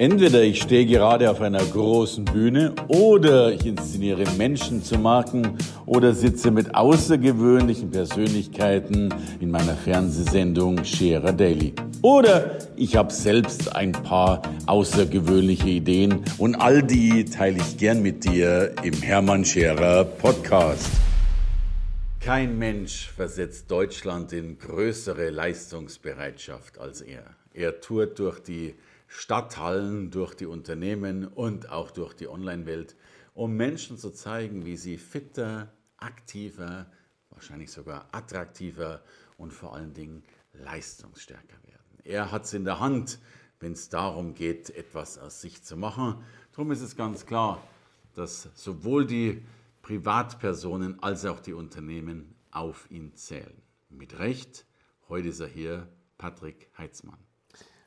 [0.00, 6.14] Entweder ich stehe gerade auf einer großen Bühne oder ich inszeniere Menschen zu Marken oder
[6.14, 11.74] sitze mit außergewöhnlichen Persönlichkeiten in meiner Fernsehsendung Scherer Daily.
[12.00, 18.24] Oder ich habe selbst ein paar außergewöhnliche Ideen und all die teile ich gern mit
[18.24, 20.88] dir im Hermann Scherer Podcast.
[22.20, 27.24] Kein Mensch versetzt Deutschland in größere Leistungsbereitschaft als er.
[27.52, 28.74] Er tourt durch die
[29.12, 32.96] Stadthallen, durch die Unternehmen und auch durch die Online-Welt,
[33.34, 36.86] um Menschen zu zeigen, wie sie fitter, aktiver,
[37.30, 39.02] wahrscheinlich sogar attraktiver
[39.36, 41.98] und vor allen Dingen leistungsstärker werden.
[42.04, 43.18] Er hat es in der Hand,
[43.58, 46.22] wenn es darum geht, etwas aus sich zu machen.
[46.52, 47.60] Darum ist es ganz klar,
[48.14, 49.44] dass sowohl die
[49.82, 53.60] Privatpersonen als auch die Unternehmen auf ihn zählen.
[53.88, 54.66] Mit Recht,
[55.08, 57.29] heute ist er hier, Patrick Heitzmann.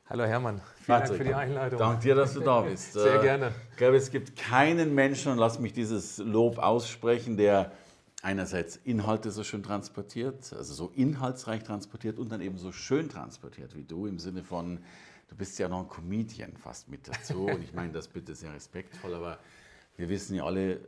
[0.06, 1.78] Hallo Hermann, vielen Patrick, Dank für die Einladung.
[1.78, 2.92] Danke dir, dass du da bist.
[2.92, 3.52] Sehr gerne.
[3.70, 7.72] Ich glaube, es gibt keinen Menschen, und lass mich dieses Lob aussprechen, der
[8.20, 13.74] einerseits Inhalte so schön transportiert, also so inhaltsreich transportiert und dann eben so schön transportiert
[13.74, 14.84] wie du im Sinne von,
[15.28, 17.46] du bist ja noch ein Comedian fast mit dazu.
[17.46, 19.38] Und ich meine das bitte sehr respektvoll, aber
[19.96, 20.80] wir wissen ja alle,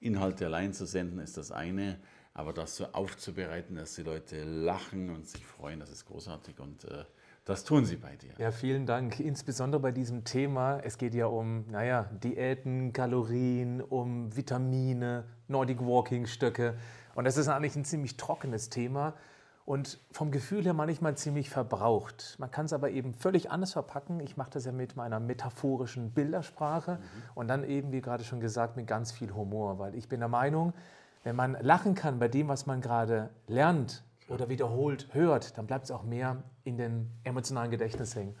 [0.00, 1.98] Inhalte allein zu senden ist das eine,
[2.34, 6.84] aber das so aufzubereiten, dass die Leute lachen und sich freuen, das ist großartig und
[6.84, 7.04] äh,
[7.48, 8.32] das tun Sie bei dir.
[8.36, 9.18] Ja, vielen Dank.
[9.20, 10.80] Insbesondere bei diesem Thema.
[10.80, 16.74] Es geht ja um, naja, Diäten, Kalorien, um Vitamine, Nordic Walking Stöcke.
[17.14, 19.14] Und das ist eigentlich ein ziemlich trockenes Thema
[19.64, 22.36] und vom Gefühl her manchmal ziemlich verbraucht.
[22.38, 24.20] Man kann es aber eben völlig anders verpacken.
[24.20, 27.00] Ich mache das ja mit meiner metaphorischen Bildersprache mhm.
[27.34, 29.78] und dann eben, wie gerade schon gesagt, mit ganz viel Humor.
[29.78, 30.74] Weil ich bin der Meinung,
[31.24, 35.86] wenn man lachen kann bei dem, was man gerade lernt, oder wiederholt hört, dann bleibt
[35.86, 38.36] es auch mehr in den emotionalen Gedächtnis hängen.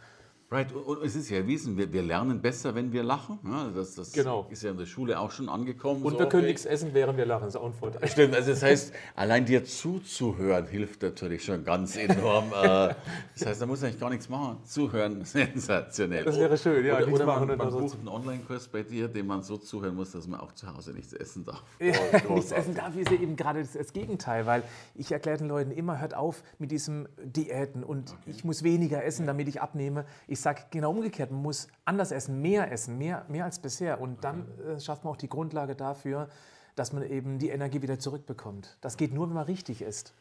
[0.50, 3.38] Right, und es ist ja erwiesen, wir, wir lernen besser, wenn wir lachen.
[3.44, 4.46] Ja, das, das genau.
[4.48, 6.02] ist ja in der Schule auch schon angekommen.
[6.02, 8.08] Und so wir können nichts essen, während wir lachen, das ist auch ein Vorteil.
[8.08, 12.46] Stimmt, also das heißt, allein dir zuzuhören hilft natürlich schon ganz enorm.
[12.46, 12.94] Äh,
[13.34, 14.56] das heißt, da muss eigentlich gar nichts machen.
[14.64, 16.24] Zuhören, sensationell.
[16.24, 16.96] Das wäre schön, ja.
[16.96, 20.26] Oder, oder man, man bucht einen Online-Kurs bei dir, dem man so zuhören muss, dass
[20.26, 21.62] man auch zu Hause nichts essen darf.
[21.78, 21.94] Ja,
[22.34, 24.62] nichts essen darf ist ja eben gerade das, das, Gegenteil, weil
[24.94, 28.18] ich erkläre den Leuten immer, hört auf mit diesem Diäten und okay.
[28.26, 30.04] ich muss weniger essen, damit ich abnehme.
[30.26, 34.00] Ich sage genau umgekehrt, man muss anders essen, mehr essen, mehr, mehr als bisher.
[34.00, 36.28] Und dann äh, schafft man auch die Grundlage dafür,
[36.74, 38.78] dass man eben die Energie wieder zurückbekommt.
[38.80, 40.14] Das geht nur, wenn man richtig isst.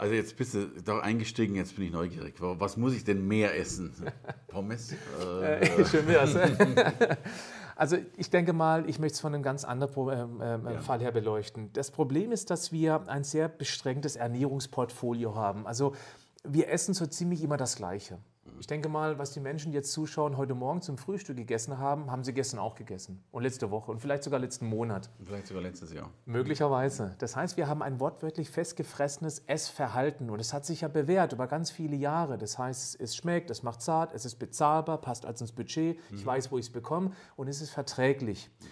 [0.00, 2.36] Also jetzt bist du da eingestiegen, jetzt bin ich neugierig.
[2.40, 3.92] Was muss ich denn mehr essen?
[4.48, 4.94] Pommes?
[5.20, 6.34] Äh, äh, schön wär's.
[7.76, 10.80] also ich denke mal, ich möchte es von einem ganz anderen äh, äh, ja.
[10.80, 11.70] Fall her beleuchten.
[11.74, 15.66] Das Problem ist, dass wir ein sehr beschränktes Ernährungsportfolio haben.
[15.66, 15.94] Also
[16.44, 18.18] wir essen so ziemlich immer das Gleiche.
[18.58, 22.10] Ich denke mal, was die Menschen, die jetzt zuschauen, heute Morgen zum Frühstück gegessen haben,
[22.10, 23.22] haben sie gestern auch gegessen.
[23.30, 25.10] Und letzte Woche und vielleicht sogar letzten Monat.
[25.18, 26.10] Und vielleicht sogar letztes Jahr.
[26.26, 27.14] Möglicherweise.
[27.18, 30.30] Das heißt, wir haben ein wortwörtlich festgefressenes Essverhalten.
[30.30, 32.38] Und es hat sich ja bewährt über ganz viele Jahre.
[32.38, 35.98] Das heißt, es schmeckt, es macht zart, es ist bezahlbar, passt als ins Budget.
[36.10, 36.16] Mhm.
[36.16, 38.50] Ich weiß, wo ich es bekomme und es ist verträglich.
[38.60, 38.66] Mhm.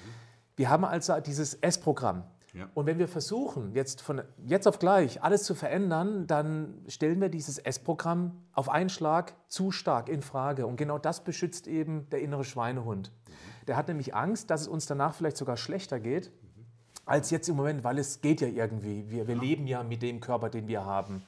[0.56, 2.24] Wir haben also dieses Essprogramm.
[2.54, 2.68] Ja.
[2.74, 7.28] Und wenn wir versuchen, jetzt von jetzt auf gleich alles zu verändern, dann stellen wir
[7.28, 10.66] dieses S-Programm auf einen Schlag zu stark in Frage.
[10.66, 13.10] Und genau das beschützt eben der innere Schweinehund.
[13.10, 13.66] Mhm.
[13.66, 16.64] Der hat nämlich Angst, dass es uns danach vielleicht sogar schlechter geht, mhm.
[17.04, 19.10] als jetzt im Moment, weil es geht ja irgendwie.
[19.10, 19.40] Wir, wir ja.
[19.40, 21.22] leben ja mit dem Körper, den wir haben.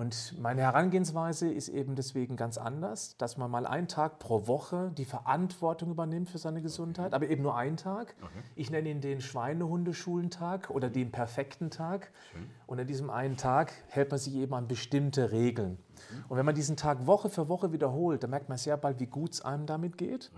[0.00, 4.92] Und meine Herangehensweise ist eben deswegen ganz anders, dass man mal einen Tag pro Woche
[4.96, 8.14] die Verantwortung übernimmt für seine Gesundheit, aber eben nur einen Tag.
[8.22, 8.42] Okay.
[8.56, 12.12] Ich nenne ihn den Schweinehundeschulentag oder den perfekten Tag.
[12.32, 12.46] Schön.
[12.66, 15.72] Und an diesem einen Tag hält man sich eben an bestimmte Regeln.
[15.72, 16.24] Mhm.
[16.30, 19.06] Und wenn man diesen Tag Woche für Woche wiederholt, dann merkt man sehr bald, wie
[19.06, 20.30] gut es einem damit geht.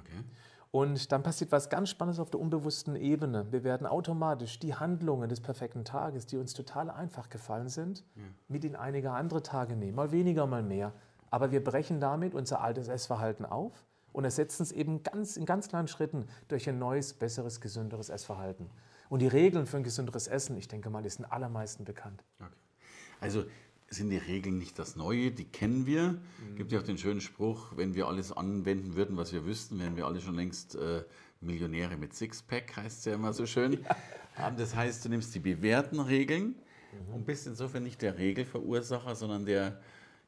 [0.72, 3.52] Und dann passiert was ganz Spannendes auf der unbewussten Ebene.
[3.52, 8.22] Wir werden automatisch die Handlungen des perfekten Tages, die uns total einfach gefallen sind, ja.
[8.48, 9.94] mit in einige andere Tage nehmen.
[9.94, 10.94] Mal weniger, mal mehr.
[11.30, 15.68] Aber wir brechen damit unser altes Essverhalten auf und ersetzen es eben ganz, in ganz
[15.68, 18.70] kleinen Schritten durch ein neues, besseres, gesünderes Essverhalten.
[19.10, 22.24] Und die Regeln für ein gesünderes Essen, ich denke mal, die sind allermeisten bekannt.
[22.40, 22.48] Okay.
[23.20, 23.44] Also
[23.92, 26.10] sind die Regeln nicht das Neue, die kennen wir.
[26.10, 26.56] Mhm.
[26.56, 29.96] Gibt ja auch den schönen Spruch, wenn wir alles anwenden würden, was wir wüssten, wären
[29.96, 31.04] wir alle schon längst äh,
[31.40, 33.84] Millionäre mit Sixpack, heißt es ja immer so schön.
[34.38, 34.50] Ja.
[34.50, 36.54] Das heißt, du nimmst die bewährten Regeln
[37.06, 37.14] mhm.
[37.16, 39.78] und bist insofern nicht der Regelverursacher, sondern der,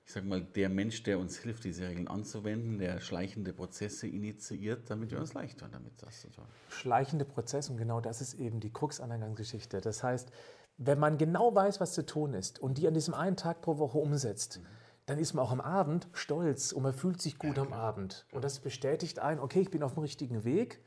[0.04, 4.90] ich sag mal, der Mensch, der uns hilft, diese Regeln anzuwenden, der schleichende Prozesse initiiert,
[4.90, 6.44] damit wir uns leicht tun, damit das zu tun.
[6.68, 9.80] Schleichende Prozesse und genau das ist eben die Krux an der ganzen Geschichte.
[9.80, 10.30] Das heißt,
[10.76, 13.78] wenn man genau weiß, was zu tun ist und die an diesem einen Tag pro
[13.78, 14.66] Woche umsetzt, mhm.
[15.06, 18.26] dann ist man auch am Abend stolz und man fühlt sich gut am Abend.
[18.32, 20.80] Und das bestätigt einen, okay, ich bin auf dem richtigen Weg,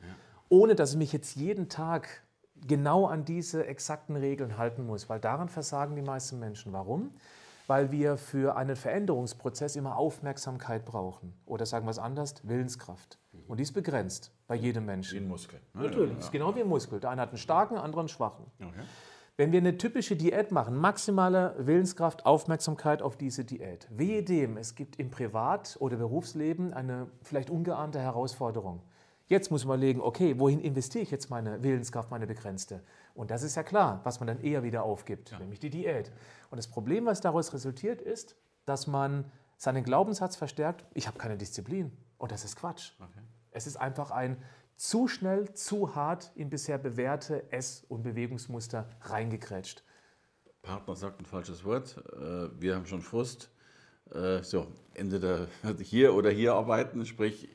[0.49, 2.23] ohne dass ich mich jetzt jeden Tag
[2.65, 6.73] genau an diese exakten Regeln halten muss, weil daran versagen die meisten Menschen.
[6.73, 7.11] Warum?
[7.67, 11.33] Weil wir für einen Veränderungsprozess immer Aufmerksamkeit brauchen.
[11.45, 13.19] Oder sagen wir es anders, Willenskraft.
[13.47, 15.19] Und die ist begrenzt bei jedem Menschen.
[15.19, 15.59] Wie ein Muskel.
[15.73, 16.99] Natürlich, Ja, ist genau wie ein Muskel.
[16.99, 18.45] Der eine hat einen starken, der andere einen schwachen.
[18.59, 18.67] ja.
[18.67, 18.83] Okay.
[19.39, 23.87] Wenn wir eine typische Diät machen, maximale Willenskraft, Aufmerksamkeit auf diese Diät.
[23.91, 28.81] Wehe dem, es gibt im Privat- oder Berufsleben eine vielleicht ungeahnte Herausforderung.
[29.27, 32.81] Jetzt muss man überlegen, okay, wohin investiere ich jetzt meine Willenskraft, meine begrenzte?
[33.13, 36.11] Und das ist ja klar, was man dann eher wieder aufgibt, nämlich die Diät.
[36.49, 38.35] Und das Problem, was daraus resultiert, ist,
[38.65, 39.25] dass man
[39.57, 41.91] seinen Glaubenssatz verstärkt, ich habe keine Disziplin.
[42.17, 42.93] Und das ist Quatsch.
[43.51, 44.37] Es ist einfach ein
[44.77, 49.83] zu schnell, zu hart in bisher bewährte Ess- und Bewegungsmuster reingekrätscht.
[50.61, 51.97] Partner sagt ein falsches Wort.
[52.13, 53.49] Äh, Wir haben schon Frust.
[54.13, 55.47] Äh, So, entweder
[55.81, 57.49] hier oder hier arbeiten, sprich,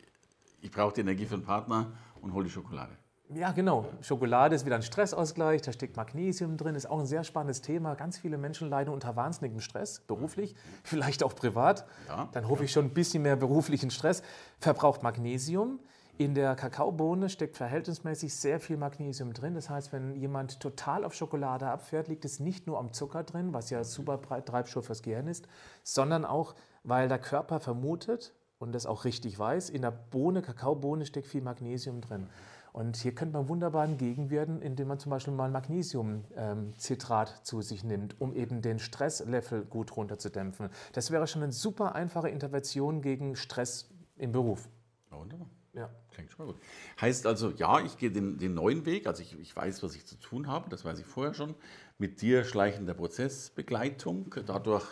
[0.60, 2.92] ich brauche die Energie für den Partner und hole die Schokolade.
[3.34, 3.86] Ja, genau.
[4.02, 7.94] Schokolade ist wieder ein Stressausgleich, da steckt Magnesium drin, ist auch ein sehr spannendes Thema.
[7.94, 10.54] Ganz viele Menschen leiden unter wahnsinnigem Stress, beruflich,
[10.84, 11.86] vielleicht auch privat.
[12.08, 14.22] Ja, Dann hoffe ich schon ein bisschen mehr beruflichen Stress.
[14.58, 15.80] Verbraucht Magnesium.
[16.22, 19.54] In der Kakaobohne steckt verhältnismäßig sehr viel Magnesium drin.
[19.54, 23.52] Das heißt, wenn jemand total auf Schokolade abfährt, liegt es nicht nur am Zucker drin,
[23.52, 25.48] was ja super Treibstoff fürs Gehirn ist,
[25.82, 26.54] sondern auch,
[26.84, 31.42] weil der Körper vermutet und das auch richtig weiß, in der Bohne, Kakaobohne steckt viel
[31.42, 32.28] Magnesium drin.
[32.72, 38.20] Und hier könnte man wunderbar entgegenwirken, indem man zum Beispiel mal Magnesiumcitrat zu sich nimmt,
[38.20, 40.70] um eben den Stresslevel gut runterzudämpfen.
[40.92, 44.68] Das wäre schon eine super einfache Intervention gegen Stress im Beruf.
[45.10, 45.48] Wunderbar.
[45.74, 45.90] Ja.
[46.10, 46.62] Klingt schon mal gut.
[47.00, 50.04] Heißt also, ja, ich gehe den, den neuen Weg, also ich, ich weiß, was ich
[50.04, 51.54] zu tun habe, das weiß ich vorher schon.
[51.98, 54.86] Mit dir schleichender Prozessbegleitung, dadurch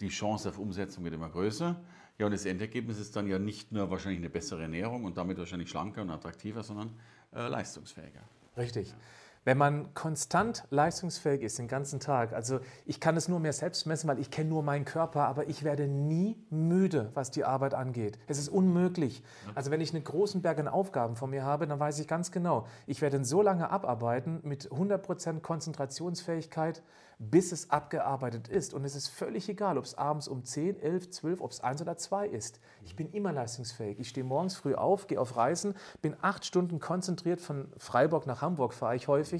[0.00, 1.80] die Chance auf Umsetzung wird immer größer.
[2.18, 5.38] Ja, und das Endergebnis ist dann ja nicht nur wahrscheinlich eine bessere Ernährung und damit
[5.38, 6.92] wahrscheinlich schlanker und attraktiver, sondern
[7.34, 8.22] äh, leistungsfähiger.
[8.56, 8.94] Richtig.
[9.44, 13.86] Wenn man konstant leistungsfähig ist den ganzen Tag, also ich kann es nur mehr selbst
[13.86, 17.74] messen, weil ich kenne nur meinen Körper, aber ich werde nie müde, was die Arbeit
[17.74, 18.20] angeht.
[18.28, 19.24] Es ist unmöglich.
[19.56, 22.30] Also wenn ich einen großen Berg an Aufgaben vor mir habe, dann weiß ich ganz
[22.30, 26.80] genau, ich werde ihn so lange abarbeiten mit 100% Konzentrationsfähigkeit,
[27.18, 28.74] bis es abgearbeitet ist.
[28.74, 31.80] Und es ist völlig egal, ob es abends um 10, 11, 12, ob es 1
[31.82, 32.60] oder 2 ist.
[32.84, 34.00] Ich bin immer leistungsfähig.
[34.00, 38.42] Ich stehe morgens früh auf, gehe auf Reisen, bin acht Stunden konzentriert von Freiburg nach
[38.42, 39.31] Hamburg, fahre ich häufig.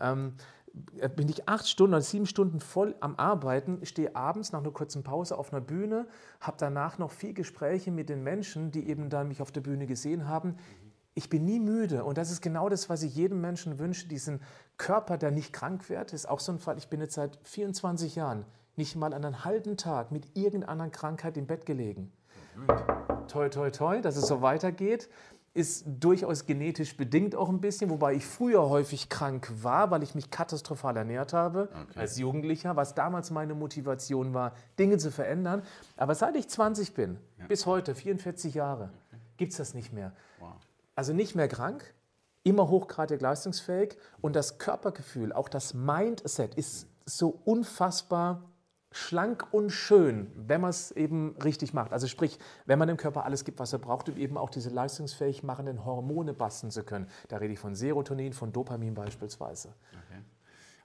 [0.00, 0.34] Ähm,
[1.14, 5.04] bin ich acht Stunden oder sieben Stunden voll am Arbeiten, stehe abends nach einer kurzen
[5.04, 6.06] Pause auf einer Bühne,
[6.40, 9.86] habe danach noch viel Gespräche mit den Menschen, die eben dann mich auf der Bühne
[9.86, 10.56] gesehen haben.
[11.14, 14.40] Ich bin nie müde und das ist genau das, was ich jedem Menschen wünsche, diesen
[14.76, 16.12] Körper, der nicht krank wird.
[16.12, 18.44] Das ist auch so ein Fall, ich bin jetzt seit 24 Jahren
[18.74, 22.12] nicht mal einen halben Tag mit irgendeiner Krankheit im Bett gelegen.
[23.28, 25.08] Toi, toi, toi, dass es so weitergeht.
[25.54, 30.16] Ist durchaus genetisch bedingt auch ein bisschen, wobei ich früher häufig krank war, weil ich
[30.16, 32.00] mich katastrophal ernährt habe Okay.
[32.00, 35.62] als Jugendlicher, was damals meine Motivation war, Dinge zu verändern.
[35.96, 38.90] Aber seit ich 20 bin, bis heute, 44 Jahre,
[39.36, 40.12] gibt es das nicht mehr.
[40.40, 40.54] Wow.
[40.96, 41.94] Also nicht mehr krank,
[42.42, 48.42] immer hochgradig leistungsfähig und das Körpergefühl, auch das Mindset ist so unfassbar
[48.94, 51.92] schlank und schön, wenn man es eben richtig macht.
[51.92, 54.70] Also sprich, wenn man dem Körper alles gibt, was er braucht, um eben auch diese
[54.70, 57.08] leistungsfähig machenden Hormone basteln zu können.
[57.28, 59.74] Da rede ich von Serotonin, von Dopamin beispielsweise.
[59.90, 60.22] Okay.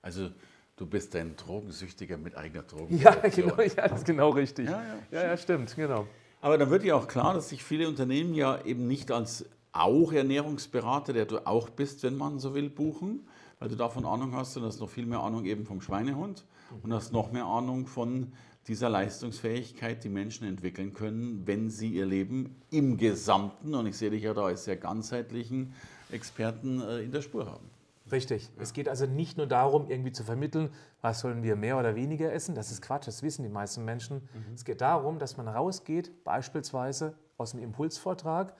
[0.02, 0.32] Also
[0.76, 3.50] du bist ein Drogensüchtiger mit eigener Ja, Drogenproduktion.
[3.50, 4.70] genau, ja, das ist genau richtig.
[4.70, 6.08] Ja, ja, ja, ja stimmt, genau.
[6.42, 10.12] Aber dann wird ja auch klar, dass sich viele Unternehmen ja eben nicht als auch
[10.12, 13.28] Ernährungsberater, der du auch bist, wenn man so will, buchen,
[13.60, 16.46] weil du davon Ahnung hast und hast noch viel mehr Ahnung eben vom Schweinehund
[16.82, 18.32] und hast noch mehr Ahnung von
[18.68, 24.12] dieser Leistungsfähigkeit, die Menschen entwickeln können, wenn sie ihr Leben im Gesamten, und ich sehe
[24.12, 25.74] dich ja da als sehr ganzheitlichen
[26.12, 27.70] Experten, äh, in der Spur haben.
[28.12, 28.50] Richtig.
[28.58, 30.70] Es geht also nicht nur darum, irgendwie zu vermitteln,
[31.02, 32.56] was sollen wir mehr oder weniger essen.
[32.56, 34.28] Das ist Quatsch, das wissen die meisten Menschen.
[34.56, 38.56] Es geht darum, dass man rausgeht, beispielsweise aus dem Impulsvortrag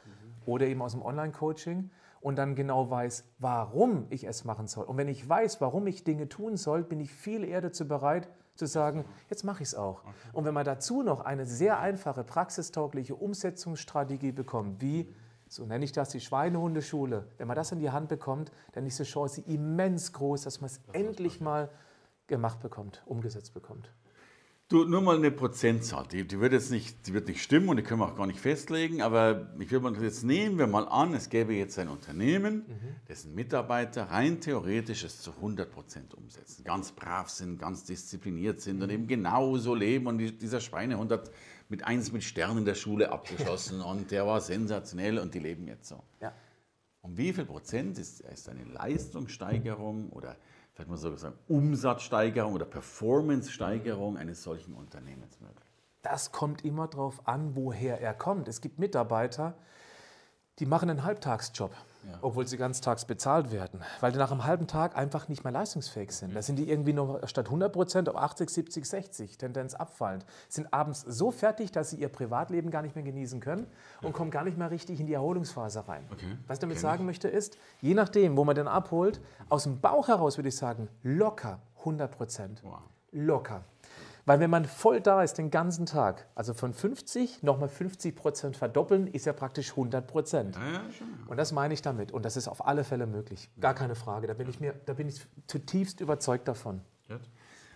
[0.46, 1.90] oder eben aus dem Online-Coaching
[2.22, 4.86] und dann genau weiß, warum ich es machen soll.
[4.86, 8.30] Und wenn ich weiß, warum ich Dinge tun soll, bin ich viel eher dazu bereit
[8.56, 10.04] zu sagen, jetzt mache ich es auch.
[10.34, 15.14] Und wenn man dazu noch eine sehr einfache, praxistaugliche Umsetzungsstrategie bekommt, wie
[15.48, 17.28] so nenne ich das die Schweinehundeschule.
[17.38, 20.70] Wenn man das in die Hand bekommt, dann ist die Chance immens groß, dass man
[20.70, 21.70] es endlich mal
[22.28, 23.92] gemacht bekommt, umgesetzt bekommt.
[24.70, 26.06] Du, nur mal eine Prozentzahl.
[26.12, 28.28] Die, die, wird jetzt nicht, die wird nicht stimmen und die können wir auch gar
[28.28, 31.90] nicht festlegen, aber ich würde mal jetzt nehmen wir mal an, es gäbe jetzt ein
[31.90, 32.96] Unternehmen, mhm.
[33.08, 36.64] dessen Mitarbeiter rein theoretisch es zu 100 Prozent umsetzen.
[36.66, 38.84] Ganz brav sind, ganz diszipliniert sind mhm.
[38.84, 41.32] und eben genauso leben und die, dieser Schweinehund hat
[41.68, 45.68] mit eins mit Sternen in der Schule abgeschossen und der war sensationell und die leben
[45.68, 46.04] jetzt so.
[46.22, 46.32] Ja.
[47.02, 50.36] Um wie viel Prozent ist, ist eine Leistungssteigerung oder
[50.80, 55.68] vielleicht mal so sagen, Umsatzsteigerung oder Performance-Steigerung eines solchen Unternehmens möglich?
[56.04, 58.48] Das kommt immer darauf an, woher er kommt.
[58.48, 59.56] Es gibt Mitarbeiter,
[60.60, 62.20] die machen einen Halbtagsjob ja.
[62.22, 66.12] obwohl sie ganztags bezahlt werden, weil die nach einem halben Tag einfach nicht mehr leistungsfähig
[66.12, 66.36] sind.
[66.36, 70.74] Da sind die irgendwie noch statt 100 Prozent auf 80, 70, 60, Tendenz abfallend, sind
[70.74, 73.68] abends so fertig, dass sie ihr Privatleben gar nicht mehr genießen können
[74.02, 76.06] und kommen gar nicht mehr richtig in die Erholungsphase rein.
[76.12, 76.38] Okay.
[76.48, 76.82] Was ich damit okay.
[76.82, 80.56] sagen möchte ist, je nachdem, wo man den abholt, aus dem Bauch heraus würde ich
[80.56, 82.62] sagen, locker 100 Prozent.
[82.64, 82.80] Wow.
[83.12, 83.64] Locker.
[84.30, 88.58] Weil wenn man voll da ist den ganzen Tag, also von 50 nochmal 50 Prozent
[88.58, 90.56] verdoppeln, ist ja praktisch 100 Prozent.
[90.56, 90.82] Ja, ja,
[91.26, 92.12] und das meine ich damit.
[92.12, 93.50] Und das ist auf alle Fälle möglich.
[93.60, 94.28] Gar keine Frage.
[94.28, 96.82] Da bin ich, mir, da bin ich zutiefst überzeugt davon.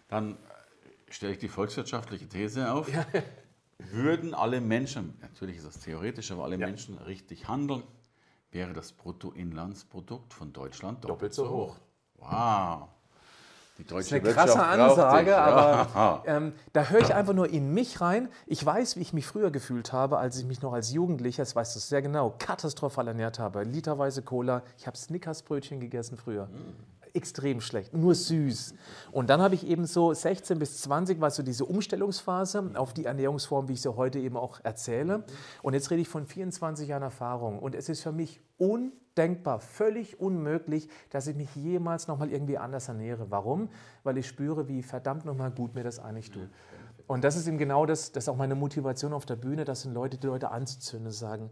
[0.10, 0.38] Dann
[1.10, 2.88] stelle ich die volkswirtschaftliche These auf.
[2.94, 3.04] Ja.
[3.92, 7.82] Würden alle Menschen, natürlich ist das theoretisch, aber alle Menschen richtig handeln,
[8.52, 11.78] wäre das Bruttoinlandsprodukt von Deutschland doppelt, doppelt so hoch.
[11.78, 11.80] hoch.
[12.18, 12.90] Wow.
[13.88, 18.30] Das ist eine krasse Ansage, aber ähm, da höre ich einfach nur in mich rein.
[18.46, 21.56] Ich weiß, wie ich mich früher gefühlt habe, als ich mich noch als Jugendlicher, das
[21.56, 23.64] weißt du sehr genau, katastrophal ernährt habe.
[23.64, 24.62] Literweise Cola.
[24.78, 26.46] Ich habe Snickersbrötchen gegessen früher.
[26.46, 28.74] Mm extrem schlecht, nur süß.
[29.12, 33.06] Und dann habe ich eben so 16 bis 20 war so diese Umstellungsphase auf die
[33.06, 35.24] Ernährungsform, wie ich sie heute eben auch erzähle.
[35.62, 37.60] Und jetzt rede ich von 24 Jahren Erfahrung.
[37.60, 42.88] Und es ist für mich undenkbar, völlig unmöglich, dass ich mich jemals nochmal irgendwie anders
[42.88, 43.28] ernähre.
[43.30, 43.70] Warum?
[44.04, 46.50] Weil ich spüre, wie verdammt nochmal gut mir das eigentlich tut.
[47.06, 49.82] Und das ist eben genau das, das ist auch meine Motivation auf der Bühne, das
[49.82, 51.52] sind Leute, die Leute anzuzünden, sagen,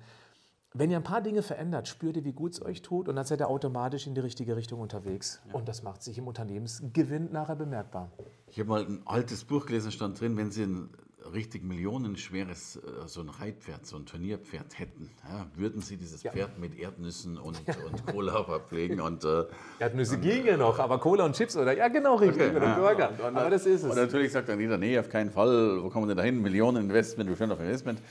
[0.74, 3.26] wenn ihr ein paar Dinge verändert, spürt ihr, wie gut es euch tut und dann
[3.26, 5.42] seid ihr automatisch in die richtige Richtung unterwegs.
[5.48, 5.56] Ja.
[5.56, 8.12] Und das macht sich im Unternehmensgewinn nachher bemerkbar.
[8.48, 10.90] Ich habe mal ein altes Buch gelesen, stand drin, wenn Sie ein
[11.34, 16.32] richtig millionenschweres, äh, so ein Reitpferd, so ein Turnierpferd hätten, ja, würden Sie dieses ja.
[16.32, 19.02] Pferd mit Erdnüssen und, und Cola verpflegen?
[19.02, 19.46] Und, äh,
[19.80, 21.76] Erdnüsse ginge noch, aber Cola und Chips oder?
[21.76, 23.10] Ja, genau, richtig, okay, mit ja, Burger.
[23.10, 23.90] Und, und, aber das ist es.
[23.90, 26.42] Und natürlich sagt dann jeder, nee, auf keinen Fall, wo kommen wir denn dahin?
[26.42, 28.02] Millionen Investment, Return auf Investment.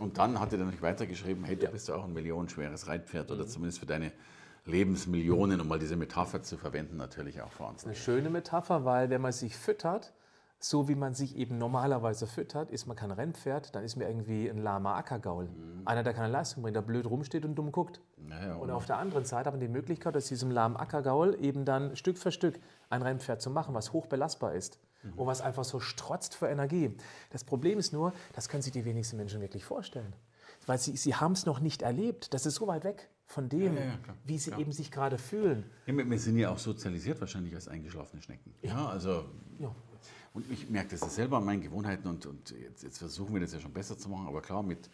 [0.00, 3.44] Und dann hat er dann weitergeschrieben, hey, du bist ja auch ein millionenschweres Reitpferd oder
[3.44, 3.48] mhm.
[3.48, 4.12] zumindest für deine
[4.66, 7.84] Lebensmillionen, um mal diese Metapher zu verwenden, natürlich auch vor uns.
[7.84, 10.14] Eine schöne Metapher, weil wenn man sich füttert,
[10.64, 14.48] so wie man sich eben normalerweise füttert, ist man kein Rennpferd, dann ist man irgendwie
[14.48, 15.44] ein lahmer Ackergaul.
[15.44, 15.82] Mhm.
[15.84, 18.00] Einer, der keine Leistung bringt, der blöd rumsteht und dumm guckt.
[18.16, 21.66] Naja, und auf der anderen Seite haben wir die Möglichkeit, aus diesem lahmen Ackergaul eben
[21.66, 25.12] dann Stück für Stück ein Rennpferd zu machen, was hoch belastbar ist mhm.
[25.18, 26.96] und was einfach so strotzt für Energie.
[27.28, 30.14] Das Problem ist nur, das können sich die wenigsten Menschen wirklich vorstellen.
[30.64, 32.32] Weil sie, sie haben es noch nicht erlebt.
[32.32, 34.60] Das ist so weit weg von dem, ja, ja, klar, wie sie klar.
[34.60, 35.70] eben sich gerade fühlen.
[35.84, 38.54] Ja, wir sind ja auch sozialisiert wahrscheinlich als eingeschlafene Schnecken.
[38.62, 39.26] Ja, also
[40.34, 43.40] und ich merke das ja selber an meinen Gewohnheiten und, und jetzt, jetzt, versuchen wir
[43.40, 44.90] das ja schon besser zu machen, aber klar, mit,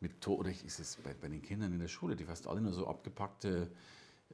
[0.00, 2.72] mit oder ist es bei, bei den Kindern in der Schule, die fast alle nur
[2.72, 3.70] so abgepackte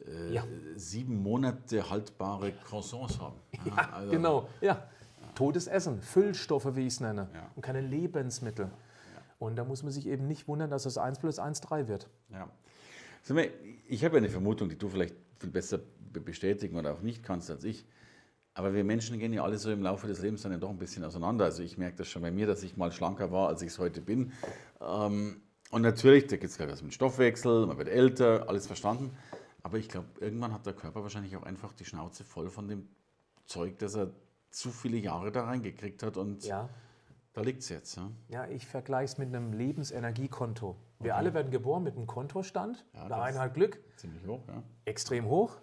[0.05, 0.45] äh, ja.
[0.75, 3.37] sieben Monate haltbare Croissants haben.
[3.67, 4.75] Ja, also, genau, ja.
[4.75, 4.89] ja.
[5.35, 7.51] Totes Essen, Füllstoffe, wie ich es nenne, ja.
[7.55, 8.71] und keine Lebensmittel.
[9.39, 12.09] Und da muss man sich eben nicht wundern, dass das 1 plus 1 3 wird.
[12.31, 12.49] Ja.
[13.89, 15.81] Ich habe eine Vermutung, die du vielleicht viel besser
[16.13, 17.85] bestätigen oder auch nicht kannst als ich.
[18.57, 21.05] Aber wir Menschen gehen ja alle so im Laufe des Lebens dann doch ein bisschen
[21.05, 21.45] auseinander.
[21.45, 23.79] Also ich merke das schon bei mir, dass ich mal schlanker war, als ich es
[23.79, 24.33] heute bin.
[24.81, 29.15] Ähm, und natürlich, da gibt es was mit Stoffwechsel, man wird älter, alles verstanden.
[29.63, 32.89] Aber ich glaube, irgendwann hat der Körper wahrscheinlich auch einfach die Schnauze voll von dem
[33.45, 34.13] Zeug, das er
[34.49, 36.17] zu viele Jahre da reingekriegt hat.
[36.17, 36.71] Und ja.
[37.35, 37.97] da liegt es jetzt.
[37.97, 40.77] Ja, ja ich vergleiche es mit einem Lebensenergiekonto.
[41.01, 41.19] Wir okay.
[41.19, 42.87] alle werden geboren mit einem Kontostand.
[42.95, 43.79] Ja, der eine hat Glück.
[43.99, 44.63] Ziemlich hoch, ja.
[44.87, 45.59] Extrem hoch.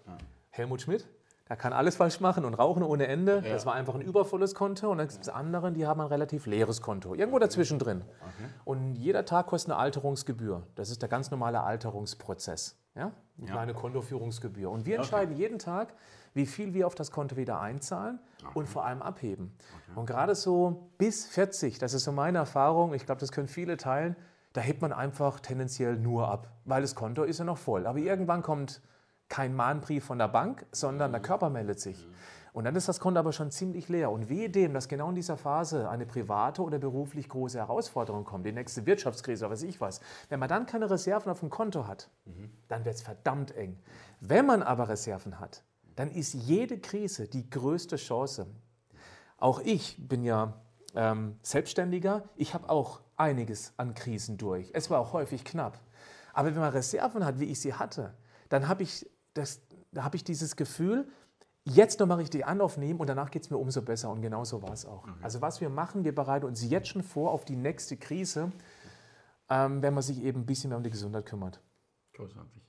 [0.50, 1.08] Helmut Schmidt,
[1.48, 3.42] der kann alles falsch machen und rauchen ohne Ende.
[3.44, 3.52] Ja.
[3.52, 4.90] Das war einfach ein übervolles Konto.
[4.90, 7.14] Und dann gibt es andere, die haben ein relativ leeres Konto.
[7.14, 8.02] Irgendwo dazwischen drin.
[8.02, 8.48] Okay.
[8.64, 10.62] Und jeder Tag kostet eine Alterungsgebühr.
[10.74, 12.78] Das ist der ganz normale Alterungsprozess.
[12.94, 13.12] Ja?
[13.36, 13.52] Eine ja.
[13.52, 14.70] kleine Kontoführungsgebühr.
[14.70, 15.42] Und wir entscheiden okay.
[15.42, 15.94] jeden Tag,
[16.32, 18.58] wie viel wir auf das Konto wieder einzahlen okay.
[18.58, 19.54] und vor allem abheben.
[19.94, 23.76] Und gerade so bis 40, das ist so meine Erfahrung, ich glaube, das können viele
[23.76, 24.16] teilen,
[24.54, 27.86] da hebt man einfach tendenziell nur ab, weil das Konto ist ja noch voll.
[27.86, 28.80] Aber irgendwann kommt
[29.28, 32.06] kein Mahnbrief von der Bank, sondern der Körper meldet sich.
[32.52, 34.12] Und dann ist das Konto aber schon ziemlich leer.
[34.12, 38.46] Und wehe dem, dass genau in dieser Phase eine private oder beruflich große Herausforderung kommt,
[38.46, 40.00] die nächste Wirtschaftskrise oder weiß ich was.
[40.28, 42.50] Wenn man dann keine Reserven auf dem Konto hat, mhm.
[42.68, 43.76] dann wird es verdammt eng.
[44.20, 45.64] Wenn man aber Reserven hat,
[45.96, 48.46] dann ist jede Krise die größte Chance.
[49.36, 50.54] Auch ich bin ja
[50.94, 54.70] ähm, Selbstständiger, ich habe auch einiges an Krisen durch.
[54.74, 55.80] Es war auch häufig knapp.
[56.32, 58.14] Aber wenn man Reserven hat, wie ich sie hatte,
[58.48, 59.60] dann habe ich, das,
[59.96, 61.06] hab ich dieses Gefühl,
[61.64, 64.10] jetzt nochmal richtig Anlauf nehmen und danach geht es mir umso besser.
[64.10, 65.04] Und genau so war es auch.
[65.04, 65.12] Okay.
[65.22, 68.52] Also was wir machen, wir bereiten uns jetzt schon vor auf die nächste Krise,
[69.48, 71.60] ähm, wenn man sich eben ein bisschen mehr um die Gesundheit kümmert.
[72.14, 72.62] Großartig.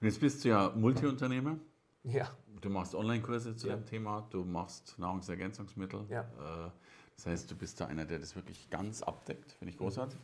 [0.00, 1.56] Und jetzt bist du ja Multiunternehmer.
[2.02, 2.28] Ja.
[2.60, 3.76] Du machst Online-Kurse zu ja.
[3.76, 6.06] dem Thema, du machst Nahrungsergänzungsmittel.
[6.08, 6.20] Ja.
[6.20, 6.70] Äh,
[7.16, 9.52] das heißt, du bist da einer, der das wirklich ganz abdeckt.
[9.52, 10.18] Finde ich großartig.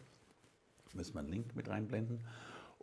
[0.93, 2.21] Müssen wir einen Link mit reinblenden.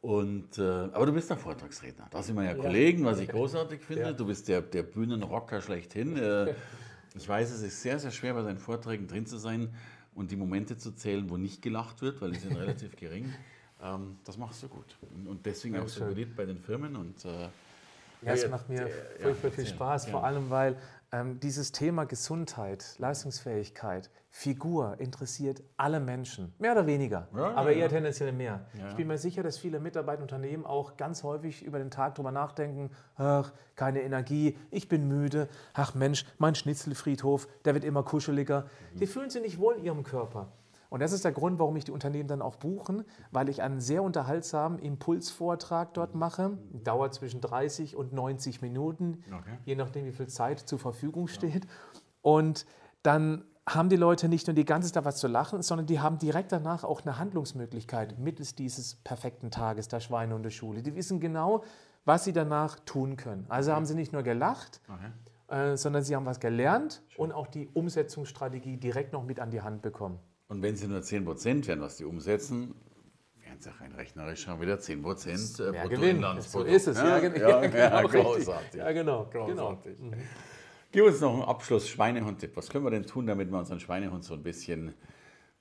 [0.07, 2.07] Und, äh, aber du bist der Vortragsredner.
[2.09, 2.55] Da sind wir ja, ja.
[2.55, 4.03] Kollegen, was ich großartig finde.
[4.03, 4.13] Ja.
[4.13, 6.15] Du bist der, der Bühnenrocker schlechthin.
[6.15, 6.53] Äh,
[7.13, 9.67] ich weiß, es ist sehr, sehr schwer, bei deinen Vorträgen drin zu sein
[10.15, 13.33] und die Momente zu zählen, wo nicht gelacht wird, weil die sind relativ gering.
[13.83, 14.95] Ähm, das machst du gut.
[15.25, 16.95] Und deswegen ja, auch so beliebt bei den Firmen.
[16.95, 17.49] Und, äh,
[18.21, 18.87] ja, es macht mir
[19.19, 20.77] furchtbar viel Spaß, vor allem weil
[21.11, 27.79] ähm, dieses Thema Gesundheit, Leistungsfähigkeit, Figur interessiert alle Menschen, mehr oder weniger, ja, aber eher
[27.79, 27.87] ja.
[27.87, 28.67] tendenziell mehr.
[28.77, 28.89] Ja.
[28.89, 32.15] Ich bin mir sicher, dass viele Mitarbeiter und Unternehmen auch ganz häufig über den Tag
[32.15, 38.03] darüber nachdenken, ach, keine Energie, ich bin müde, ach Mensch, mein Schnitzelfriedhof, der wird immer
[38.03, 38.65] kuscheliger.
[38.93, 38.99] Mhm.
[38.99, 40.51] Die fühlen sich nicht wohl in ihrem Körper.
[40.89, 43.81] Und das ist der Grund, warum ich die Unternehmen dann auch buchen, weil ich einen
[43.81, 46.57] sehr unterhaltsamen Impulsvortrag dort mache.
[46.71, 49.57] Dauert zwischen 30 und 90 Minuten, okay.
[49.65, 51.65] je nachdem, wie viel Zeit zur Verfügung steht.
[51.65, 51.71] Ja.
[52.21, 52.65] Und
[53.03, 56.17] dann haben die Leute nicht nur die ganze Zeit was zu lachen, sondern die haben
[56.17, 60.81] direkt danach auch eine Handlungsmöglichkeit mittels dieses perfekten Tages der Schweine und der Schule.
[60.81, 61.63] Die wissen genau,
[62.05, 63.45] was sie danach tun können.
[63.49, 63.75] Also okay.
[63.75, 65.71] haben sie nicht nur gelacht, okay.
[65.73, 67.25] äh, sondern sie haben was gelernt Schön.
[67.25, 70.19] und auch die Umsetzungsstrategie direkt noch mit an die Hand bekommen.
[70.47, 72.73] Und wenn sie nur 10 Prozent werden, was die umsetzen,
[73.41, 76.25] wären sie rein rechnerisch schon wieder 10 Prozent äh, Mehr Gewinn.
[76.41, 78.79] So ist es, ja, ja, ja, ja genau, großartig.
[78.79, 79.25] Ja, genau.
[79.31, 79.71] Genau.
[79.73, 80.13] Mhm.
[80.91, 82.55] Gib uns noch einen Abschluss Schweinehund-Tipp.
[82.55, 84.93] Was können wir denn tun, damit wir unseren Schweinehund so ein bisschen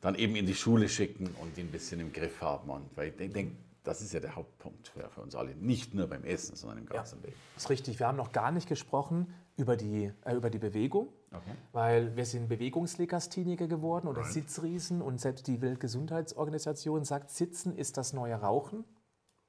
[0.00, 2.70] dann eben in die Schule schicken und ihn ein bisschen im Griff haben?
[2.70, 5.54] Und weil ich denke, das ist ja der Hauptpunkt für, für, uns alle.
[5.56, 7.36] Nicht nur beim Essen, sondern im ganzen ja, Leben.
[7.54, 7.98] Das ist richtig.
[7.98, 11.52] Wir haben noch gar nicht gesprochen über die, äh, über die Bewegung, okay.
[11.72, 14.32] weil wir sind Bewegungslegastheniker geworden oder right.
[14.32, 18.84] Sitzriesen und selbst die Weltgesundheitsorganisation sagt, Sitzen ist das neue Rauchen.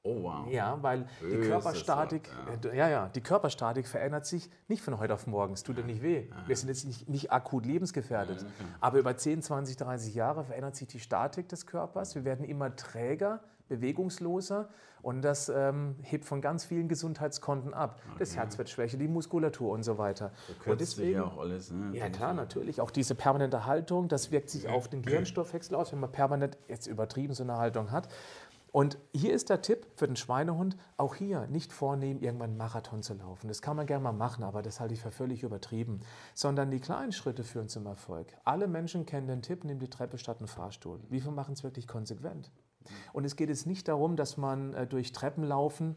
[0.04, 0.46] Oh wow.
[0.50, 2.30] Ja, weil die Körperstatik,
[2.64, 2.70] ja.
[2.70, 2.88] Äh, ja.
[2.88, 5.52] ja, die Körperstatik verändert sich nicht von heute auf morgen.
[5.52, 6.30] Es tut ja nicht weh.
[6.46, 8.46] Wir sind jetzt nicht, nicht akut lebensgefährdet.
[8.80, 12.14] Aber über 10, 20, 30 Jahre verändert sich die Statik des Körpers.
[12.14, 14.68] Wir werden immer träger, bewegungsloser
[15.02, 18.00] und das ähm, hebt von ganz vielen Gesundheitskonten ab.
[18.06, 18.16] Okay.
[18.18, 20.32] Das Herz wird schwächer, die Muskulatur und so weiter.
[20.66, 21.70] Und deswegen, ja auch alles.
[21.70, 21.96] Ne?
[21.96, 22.80] Ja klar, natürlich.
[22.80, 26.86] Auch diese permanente Haltung, das wirkt sich auf den Gehirnstoffwechsel aus, wenn man permanent, jetzt
[26.86, 28.08] übertrieben, so eine Haltung hat.
[28.70, 33.02] Und hier ist der Tipp für den Schweinehund, auch hier nicht vornehmen, irgendwann einen Marathon
[33.02, 33.48] zu laufen.
[33.48, 36.00] Das kann man gerne mal machen, aber das halte ich für völlig übertrieben.
[36.34, 38.28] Sondern die kleinen Schritte führen zum Erfolg.
[38.44, 41.00] Alle Menschen kennen den Tipp, nimm die Treppe statt einen Fahrstuhl.
[41.08, 42.50] Wie viele machen es wirklich konsequent?
[43.12, 45.96] Und es geht jetzt nicht darum, dass man äh, durch Treppenlaufen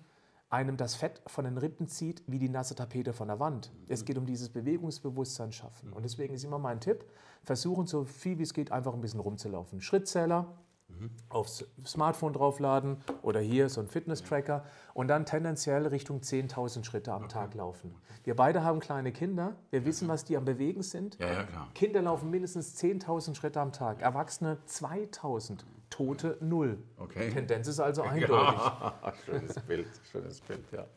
[0.50, 3.72] einem das Fett von den Rippen zieht, wie die nasse Tapete von der Wand.
[3.88, 5.94] Es geht um dieses Bewegungsbewusstsein schaffen.
[5.94, 7.06] Und deswegen ist immer mein Tipp,
[7.44, 9.80] versuchen so viel wie es geht einfach ein bisschen rumzulaufen.
[9.80, 10.54] Schrittzähler,
[11.00, 11.12] Mhm.
[11.30, 17.24] Aufs Smartphone draufladen oder hier so ein Fitness-Tracker und dann tendenziell Richtung 10.000 Schritte am
[17.24, 17.34] okay.
[17.34, 17.96] Tag laufen.
[18.24, 21.18] Wir beide haben kleine Kinder, wir wissen, was die am Bewegen sind.
[21.20, 21.68] Ja, ja.
[21.74, 25.60] Kinder laufen mindestens 10.000 Schritte am Tag, Erwachsene 2.000,
[25.92, 26.80] Tote 0.
[26.98, 27.30] Okay.
[27.30, 28.32] Tendenz ist also eindeutig.
[28.32, 30.88] Ja, schönes Bild, schönes Bild, ja.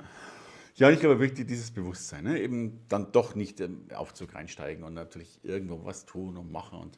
[0.77, 2.41] Ja, ich glaube wirklich dieses Bewusstsein, ne?
[2.41, 6.97] eben dann doch nicht im Aufzug reinsteigen und natürlich irgendwo was tun und machen und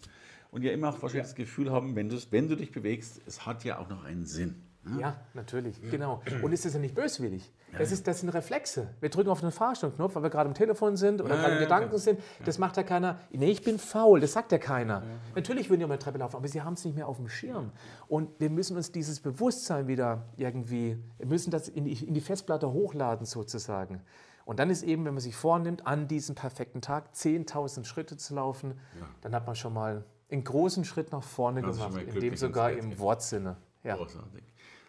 [0.51, 1.23] und ja immer auch wahrscheinlich ja.
[1.23, 4.66] das Gefühl haben, wenn, wenn du dich bewegst, es hat ja auch noch einen Sinn.
[4.95, 6.23] Ja, ja natürlich, genau.
[6.43, 7.53] Und ist das ja nicht böswillig.
[7.77, 8.89] Das, ist, das sind Reflexe.
[9.01, 11.99] Wir drücken auf den Fahrstuhlknopf, weil wir gerade am Telefon sind oder gerade im Gedanken
[11.99, 12.21] sind.
[12.45, 13.19] Das macht ja keiner.
[13.31, 15.03] Nee, ich bin faul, das sagt ja keiner.
[15.35, 17.29] Natürlich würden die um die Treppe laufen, aber sie haben es nicht mehr auf dem
[17.29, 17.73] Schirm.
[18.09, 22.21] Und wir müssen uns dieses Bewusstsein wieder irgendwie, wir müssen das in die, in die
[22.21, 24.03] Festplatte hochladen sozusagen.
[24.45, 28.35] Und dann ist eben, wenn man sich vornimmt, an diesem perfekten Tag 10.000 Schritte zu
[28.37, 28.75] laufen,
[29.21, 32.99] dann hat man schon mal einen großen Schritt nach vorne gemacht, in dem sogar im
[32.99, 33.57] Wortsinne.
[33.83, 33.97] Ja.
[33.97, 34.43] Großartig.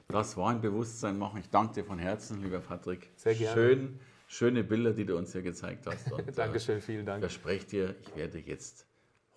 [0.09, 1.41] Das war ein Bewusstsein machen.
[1.41, 3.11] Ich danke dir von Herzen, lieber Patrick.
[3.17, 3.53] Sehr gerne.
[3.53, 6.09] Schön, schöne Bilder, die du uns hier gezeigt hast.
[6.13, 7.17] Und, Dankeschön, vielen Dank.
[7.17, 8.85] Ich verspreche dir, ich werde jetzt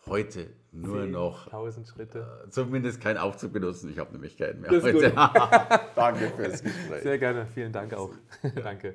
[0.06, 2.44] heute nur 10, noch 1000 Schritte.
[2.46, 3.90] Äh, zumindest keinen Aufzug benutzen.
[3.90, 4.70] Ich habe nämlich keinen mehr.
[5.96, 7.02] Danke fürs Gespräch.
[7.02, 8.14] Sehr gerne, vielen Dank auch.
[8.62, 8.94] Danke.